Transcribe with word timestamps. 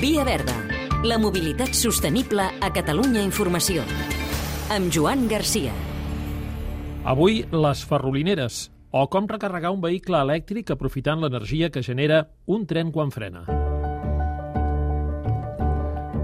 Via 0.00 0.24
Verda, 0.24 0.54
la 1.04 1.18
mobilitat 1.20 1.74
sostenible 1.76 2.40
a 2.40 2.70
Catalunya 2.72 3.20
Informació. 3.20 3.82
Amb 4.72 4.88
Joan 4.88 5.26
Garcia. 5.28 5.74
Avui, 7.04 7.42
les 7.52 7.82
ferrolineres, 7.84 8.70
o 8.96 9.02
com 9.12 9.28
recarregar 9.28 9.74
un 9.74 9.82
vehicle 9.84 10.22
elèctric 10.24 10.72
aprofitant 10.72 11.20
l'energia 11.20 11.68
que 11.68 11.82
genera 11.84 12.22
un 12.46 12.64
tren 12.64 12.94
quan 12.96 13.12
frena. 13.12 13.44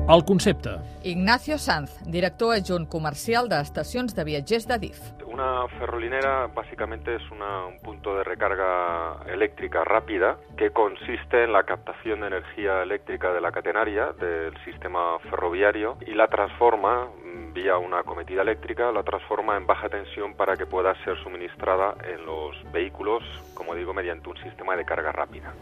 El 0.09 0.25
concepte. 0.25 0.79
Ignacio 1.05 1.59
Sanz, 1.61 2.01
director 2.09 2.57
adjunt 2.57 2.89
comercial 2.89 3.53
de 3.53 3.61
estacions 3.61 4.17
de 4.17 4.25
viatgers 4.25 4.65
de 4.73 4.81
DIF. 4.87 5.05
Una 5.37 5.69
ferrolinera 5.69 6.47
básicamente 6.47 7.15
es 7.15 7.31
una, 7.31 7.67
un 7.67 7.79
punto 7.81 8.17
de 8.17 8.25
recarga 8.25 9.19
eléctrica 9.31 9.85
rápida 9.85 10.39
que 10.57 10.71
consiste 10.71 11.45
en 11.45 11.53
la 11.53 11.65
captación 11.65 12.23
de 12.23 12.29
energía 12.29 12.83
eléctrica 12.83 13.35
de 13.35 13.43
la 13.43 13.53
catenaria 13.53 14.15
del 14.19 14.57
sistema 14.65 15.19
ferroviario 15.29 15.99
y 16.07 16.15
la 16.15 16.29
transforma 16.29 17.05
mm, 17.05 17.53
vía 17.53 17.77
una 17.77 18.03
cometida 18.03 18.41
eléctrica, 18.41 18.91
la 18.91 19.03
transforma 19.03 19.59
en 19.59 19.67
baja 19.67 19.91
tensión 19.91 20.33
para 20.33 20.57
que 20.57 20.65
pueda 20.65 20.95
ser 21.05 21.23
suministrada 21.23 21.97
en 22.11 22.25
los 22.25 22.57
vehículos, 22.73 23.23
como 23.53 23.75
digo, 23.75 23.93
mediante 23.93 24.31
un 24.31 24.39
sistema 24.39 24.75
de 24.75 24.87
carga 24.87 25.13
rápida. 25.13 25.53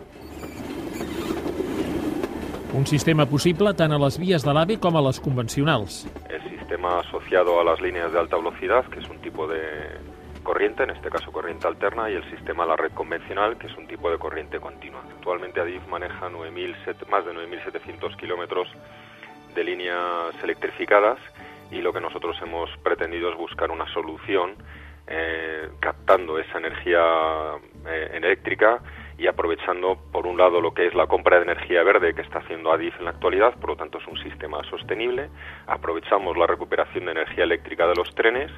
Un 2.75 2.87
sistema 2.87 3.27
possible 3.27 3.71
tant 3.75 3.93
a 3.95 3.99
les 4.03 4.17
vies 4.19 4.43
de 4.43 4.51
l'AVE 4.55 4.81
com 4.83 4.97
a 4.99 5.03
les 5.07 5.21
convencionals. 5.23 6.05
Sistema 6.65 7.01
asociado 7.01 7.61
a 7.61 7.65
las 7.65 7.79
líneas 7.83 8.11
de 8.11 8.19
alta 8.19 8.39
velocidad, 8.39 8.87
que 8.87 8.99
es 8.99 9.09
un 9.11 9.19
tipo 9.19 9.47
de 9.47 9.61
corriente, 10.43 10.83
en 10.85 10.91
este 10.91 11.11
caso 11.11 11.31
corriente 11.31 11.67
alterna, 11.67 12.09
y 12.09 12.15
el 12.15 12.25
sistema 12.31 12.65
a 12.65 12.67
la 12.69 12.75
red 12.75 12.91
convencional, 12.93 13.59
que 13.59 13.67
es 13.67 13.77
un 13.77 13.87
tipo 13.87 14.11
de 14.11 14.17
corriente 14.17 14.59
continua. 14.59 15.03
Actualmente 15.15 15.61
ADIF 15.61 15.87
maneja 15.89 16.31
9.000 16.31 17.07
más 17.11 17.27
de 17.27 17.33
9.700 17.33 18.17
kilómetros 18.17 18.67
de 19.55 19.63
líneas 19.63 20.35
electrificadas 20.43 21.19
y 21.71 21.83
lo 21.83 21.93
que 21.93 22.01
nosotros 22.01 22.35
hemos 22.41 22.71
pretendido 22.79 23.29
es 23.29 23.37
buscar 23.37 23.71
una 23.71 23.87
solución 23.93 24.55
eh, 25.07 25.69
captando 25.81 26.39
esa 26.39 26.57
energía 26.57 27.57
eh, 27.87 28.11
eléctrica 28.15 28.81
y 29.19 29.27
aprovechando, 29.27 29.99
por 30.13 30.27
un 30.27 30.37
lado, 30.37 30.61
lo 30.61 30.75
que 30.75 30.87
es 30.87 30.95
la 30.95 31.07
compra 31.07 31.37
de 31.37 31.45
energía 31.45 31.83
verde 31.83 32.15
que 32.15 32.23
está 32.23 32.39
haciendo 32.41 32.73
ADIF 32.73 32.99
en 32.99 33.05
la 33.05 33.11
actualidad, 33.11 33.55
por 33.61 33.71
lo 33.71 33.77
tanto 33.77 33.99
es 33.99 34.07
un 34.07 34.19
sistema 34.19 34.63
sostenible, 34.65 35.29
aprovechamos 35.67 36.37
la 36.37 36.47
recuperación 36.47 37.07
de 37.07 37.13
energía 37.13 37.45
eléctrica 37.45 37.87
de 37.87 37.95
los 37.95 38.15
trenes 38.15 38.51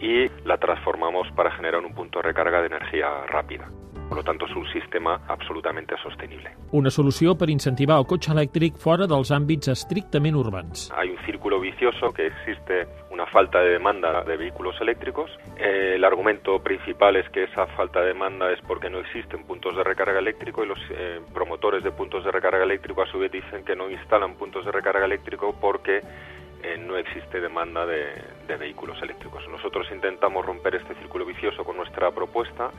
y 0.00 0.28
la 0.44 0.58
transformamos 0.58 1.28
para 1.36 1.50
generar 1.52 1.84
un 1.84 1.94
punto 1.94 2.18
de 2.18 2.24
recarga 2.24 2.60
de 2.60 2.66
energía 2.66 3.26
rápida. 3.26 3.68
Per 4.10 4.16
lo 4.18 4.24
tanto, 4.24 4.44
és 4.48 4.54
un 4.58 4.66
sistema 4.72 5.20
absolutament 5.30 5.86
sostenible. 6.02 6.50
Una 6.74 6.90
solució 6.90 7.36
per 7.38 7.46
incentivar 7.52 8.00
el 8.00 8.08
cotxe 8.10 8.32
elèctric 8.34 8.80
fora 8.82 9.06
dels 9.06 9.30
àmbits 9.30 9.70
estrictament 9.70 10.34
urbans. 10.34 10.88
Hay 10.98 11.12
un 11.14 11.20
círculo 11.24 11.60
vicioso 11.60 12.10
que 12.10 12.26
existe 12.26 12.88
una 13.12 13.26
falta 13.26 13.60
de 13.60 13.78
demanda 13.78 14.24
de 14.24 14.36
vehículos 14.36 14.74
eléctricos. 14.80 15.30
Eh, 15.56 15.92
el 15.94 16.04
argumento 16.04 16.58
principal 16.58 17.14
es 17.22 17.30
que 17.30 17.44
esa 17.44 17.68
falta 17.78 18.00
de 18.00 18.08
demanda 18.08 18.50
es 18.50 18.60
porque 18.66 18.90
no 18.90 18.98
existen 18.98 19.44
puntos 19.44 19.76
de 19.76 19.84
recarga 19.84 20.18
eléctrico 20.18 20.64
y 20.64 20.66
los 20.66 20.80
eh, 20.90 21.20
promotores 21.32 21.84
de 21.84 21.92
puntos 21.92 22.24
de 22.24 22.32
recarga 22.32 22.64
eléctrico 22.64 23.02
a 23.02 23.06
su 23.06 23.20
vez 23.20 23.30
dicen 23.30 23.64
que 23.64 23.76
no 23.76 23.88
instalan 23.88 24.34
puntos 24.34 24.64
de 24.64 24.72
recarga 24.72 25.04
eléctrico 25.04 25.54
porque 25.60 26.00
eh, 26.62 26.76
no 26.78 26.96
existe 26.96 27.40
demanda 27.40 27.86
de, 27.86 28.06
de, 28.46 28.56
vehículos 28.56 29.00
eléctricos. 29.02 29.46
Nosotros 29.48 29.86
intentamos 29.90 30.44
romper 30.44 30.74
este 30.76 30.94
círculo 30.94 31.24
vicioso 31.24 31.64
con 31.64 31.76
nuestra 31.76 32.10
propuesta 32.10 32.70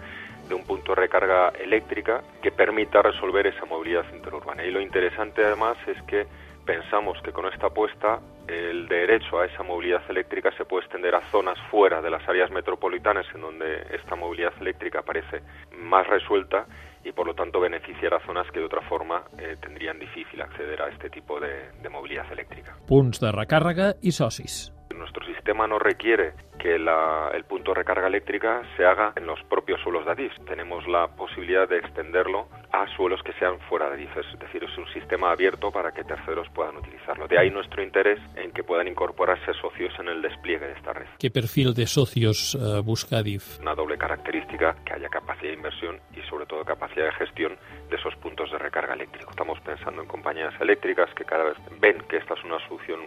de 0.47 0.55
un 0.55 0.63
punto 0.63 0.93
de 0.93 1.01
recarga 1.01 1.49
eléctrica 1.49 2.21
que 2.41 2.51
permita 2.51 3.01
resolver 3.01 3.47
esa 3.47 3.65
movilidad 3.65 4.05
interurbana. 4.13 4.63
Y 4.63 4.71
lo 4.71 4.81
interesante 4.81 5.43
además 5.43 5.77
es 5.87 6.01
que 6.03 6.27
pensamos 6.65 7.21
que 7.23 7.31
con 7.31 7.45
esta 7.51 7.67
apuesta 7.67 8.19
el 8.47 8.87
derecho 8.87 9.39
a 9.39 9.45
esa 9.45 9.63
movilidad 9.63 10.01
eléctrica 10.09 10.51
se 10.57 10.65
puede 10.65 10.83
extender 10.83 11.15
a 11.15 11.21
zonas 11.31 11.57
fuera 11.69 12.01
de 12.01 12.09
las 12.09 12.27
áreas 12.27 12.51
metropolitanas 12.51 13.25
en 13.33 13.41
donde 13.41 13.85
esta 13.93 14.15
movilidad 14.15 14.53
eléctrica 14.59 15.01
parece 15.01 15.41
más 15.77 16.07
resuelta 16.07 16.65
y 17.03 17.11
por 17.11 17.25
lo 17.25 17.33
tanto 17.33 17.59
beneficiar 17.59 18.13
a 18.13 18.19
zonas 18.25 18.49
que 18.51 18.59
de 18.59 18.65
otra 18.65 18.81
forma 18.81 19.23
eh, 19.37 19.57
tendrían 19.59 19.99
difícil 19.99 20.41
acceder 20.41 20.81
a 20.81 20.89
este 20.89 21.09
tipo 21.09 21.39
de, 21.39 21.71
de 21.81 21.89
movilidad 21.89 22.31
eléctrica. 22.31 22.75
Punts 22.87 23.19
de 23.21 23.31
recàrrega 23.31 23.95
i 24.01 24.11
socis. 24.11 24.71
Nuestro 24.93 25.25
sistema 25.25 25.67
no 25.67 25.79
requiere 25.79 26.33
que 26.61 26.77
la, 26.77 27.31
el 27.33 27.43
punto 27.45 27.71
de 27.71 27.79
recarga 27.79 28.07
eléctrica 28.07 28.61
se 28.77 28.85
haga 28.85 29.13
en 29.15 29.25
los 29.25 29.41
propios 29.49 29.81
suelos 29.81 30.05
de 30.05 30.11
ADIF. 30.11 30.33
Tenemos 30.45 30.87
la 30.87 31.07
posibilidad 31.07 31.67
de 31.67 31.77
extenderlo 31.77 32.47
a 32.71 32.85
suelos 32.95 33.19
que 33.23 33.33
sean 33.33 33.59
fuera 33.61 33.87
de 33.89 33.95
ADIF. 33.95 34.15
Es 34.17 34.39
decir, 34.39 34.63
es 34.63 34.77
un 34.77 34.87
sistema 34.93 35.31
abierto 35.31 35.71
para 35.71 35.91
que 35.91 36.03
terceros 36.03 36.47
puedan 36.53 36.77
utilizarlo. 36.77 37.27
De 37.27 37.39
ahí 37.39 37.49
nuestro 37.49 37.81
interés 37.81 38.19
en 38.35 38.51
que 38.51 38.63
puedan 38.63 38.87
incorporarse 38.87 39.53
socios 39.59 39.91
en 39.99 40.09
el 40.09 40.21
despliegue 40.21 40.67
de 40.67 40.73
esta 40.73 40.93
red. 40.93 41.07
¿Qué 41.17 41.31
perfil 41.31 41.73
de 41.73 41.87
socios 41.87 42.53
uh, 42.53 42.83
busca 42.83 43.17
ADIF? 43.17 43.59
Una 43.59 43.73
doble 43.73 43.97
característica, 43.97 44.75
que 44.85 44.93
haya 44.93 45.09
capacidad 45.09 45.49
de 45.49 45.57
inversión 45.57 45.99
y 46.15 46.21
sobre 46.29 46.45
todo 46.45 46.63
capacidad 46.63 47.05
de 47.05 47.13
gestión 47.13 47.57
de 47.89 47.95
esos 47.95 48.15
puntos 48.17 48.51
de 48.51 48.59
recarga 48.59 48.93
eléctrico. 48.93 49.31
Estamos 49.31 49.59
pensando 49.61 50.03
en 50.03 50.07
compañías 50.07 50.53
eléctricas 50.61 51.11
que 51.15 51.25
cada 51.25 51.45
vez 51.45 51.57
ven 51.79 51.97
que 52.07 52.17
esta 52.17 52.35
es 52.35 52.43
una 52.43 52.59
solución 52.67 52.99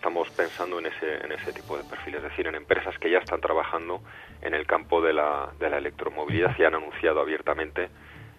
estamos 0.00 0.30
pensando 0.30 0.78
en 0.78 0.86
ese, 0.86 1.22
en 1.22 1.30
ese 1.32 1.52
tipo 1.52 1.76
de 1.76 1.84
perfil, 1.84 2.14
es 2.14 2.22
decir, 2.22 2.46
en 2.46 2.54
empresas 2.54 2.98
que 2.98 3.10
ya 3.10 3.18
están 3.18 3.38
trabajando 3.38 4.00
en 4.40 4.54
el 4.54 4.66
campo 4.66 5.02
de 5.02 5.12
la, 5.12 5.50
de 5.58 5.68
la 5.68 5.76
electromovilidad 5.76 6.56
y 6.58 6.64
han 6.64 6.74
anunciado 6.74 7.20
abiertamente 7.20 7.90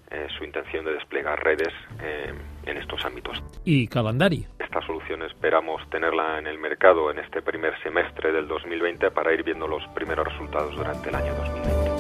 eh, 0.10 0.28
su 0.36 0.44
intención 0.44 0.84
de 0.86 0.94
desplegar 0.94 1.40
redes 1.44 1.72
eh, 2.02 2.34
en 2.66 2.78
estos 2.78 3.06
ámbitos. 3.06 3.44
¿Y 3.64 3.88
calendari? 3.88 4.48
Esta 4.58 4.82
solución 4.88 5.22
esperamos 5.22 5.88
tenerla 5.92 6.40
en 6.40 6.48
el 6.48 6.58
mercado 6.58 7.12
en 7.12 7.20
este 7.20 7.44
primer 7.44 7.80
semestre 7.84 8.32
del 8.32 8.48
2020 8.48 9.12
para 9.12 9.32
ir 9.32 9.44
viendo 9.44 9.68
los 9.68 9.88
primeros 9.90 10.28
resultados 10.28 10.76
durante 10.76 11.10
el 11.10 11.16
año 11.16 11.36
2020. 11.36 11.92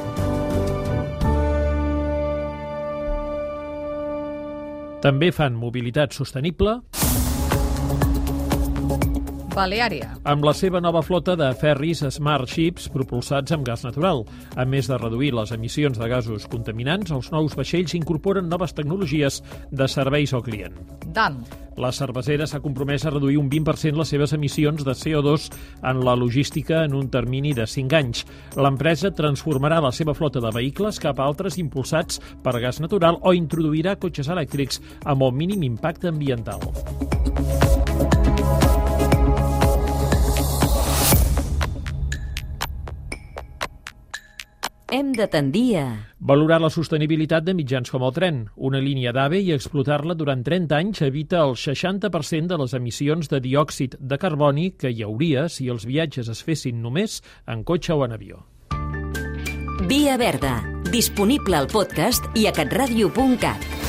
També 5.01 5.31
fan 5.33 5.55
mobilitat 5.57 6.13
sostenible 6.13 6.75
Baleària. 9.55 10.13
amb 10.23 10.45
la 10.45 10.53
seva 10.55 10.79
nova 10.79 11.01
flota 11.03 11.35
de 11.35 11.49
ferris 11.59 12.03
Smart 12.15 12.47
Ships 12.49 12.87
propulsats 12.93 13.51
amb 13.51 13.65
gas 13.67 13.83
natural. 13.83 14.23
A 14.55 14.65
més 14.65 14.87
de 14.87 14.97
reduir 14.97 15.33
les 15.35 15.51
emissions 15.51 15.97
de 15.97 16.07
gasos 16.07 16.47
contaminants, 16.47 17.11
els 17.11 17.31
nous 17.31 17.55
vaixells 17.57 17.95
incorporen 17.97 18.47
noves 18.49 18.73
tecnologies 18.73 19.41
de 19.71 19.87
serveis 19.87 20.33
al 20.33 20.43
client. 20.43 20.77
Dan. 21.11 21.41
La 21.77 21.91
cervesera 21.91 22.45
s'ha 22.47 22.61
compromès 22.63 23.05
a 23.05 23.11
reduir 23.11 23.37
un 23.39 23.49
20% 23.49 23.97
les 23.97 24.11
seves 24.13 24.33
emissions 24.33 24.83
de 24.85 24.95
CO2 24.95 25.47
en 25.83 26.03
la 26.05 26.15
logística 26.15 26.83
en 26.85 26.93
un 26.95 27.09
termini 27.09 27.53
de 27.53 27.67
5 27.67 27.95
anys. 27.97 28.25
L'empresa 28.55 29.11
transformarà 29.15 29.81
la 29.81 29.91
seva 29.91 30.13
flota 30.13 30.43
de 30.43 30.51
vehicles 30.51 30.99
cap 30.99 31.19
a 31.19 31.27
altres 31.27 31.57
impulsats 31.57 32.21
per 32.43 32.59
gas 32.59 32.79
natural 32.83 33.19
o 33.21 33.33
introduirà 33.33 33.97
cotxes 33.97 34.29
elèctrics 34.29 34.81
amb 35.05 35.23
el 35.23 35.35
mínim 35.35 35.63
impacte 35.71 36.11
ambiental. 36.11 36.59
Hem 44.91 45.13
de 45.15 45.23
tendir 45.31 45.77
a... 45.79 45.85
Valorar 46.19 46.57
la 46.59 46.69
sostenibilitat 46.69 47.45
de 47.47 47.53
mitjans 47.55 47.87
com 47.93 48.03
el 48.03 48.11
tren. 48.11 48.41
Una 48.59 48.81
línia 48.83 49.13
d'AVE 49.15 49.39
i 49.39 49.53
explotar-la 49.55 50.17
durant 50.19 50.43
30 50.43 50.75
anys 50.75 51.01
evita 51.07 51.39
el 51.45 51.55
60% 51.55 52.51
de 52.51 52.57
les 52.59 52.75
emissions 52.75 53.31
de 53.31 53.39
diòxid 53.39 53.95
de 53.95 54.19
carboni 54.19 54.73
que 54.75 54.91
hi 54.91 55.05
hauria 55.07 55.47
si 55.47 55.71
els 55.71 55.87
viatges 55.87 56.27
es 56.35 56.43
fessin 56.43 56.83
només 56.83 57.21
en 57.47 57.63
cotxe 57.63 57.95
o 57.95 58.03
en 58.03 58.19
avió. 58.19 58.43
Via 59.87 60.17
Verda, 60.19 60.57
disponible 60.91 61.55
al 61.55 61.71
podcast 61.71 62.27
i 62.35 62.51
a 62.51 62.51
catradio.cat. 62.51 63.80